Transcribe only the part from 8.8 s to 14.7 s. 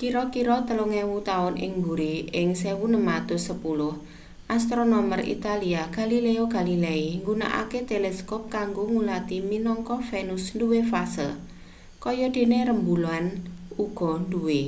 ngulati minangka venus duwe fase kaya dene rembulan uga duwe